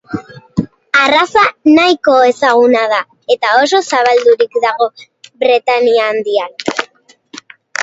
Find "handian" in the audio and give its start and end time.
6.17-6.61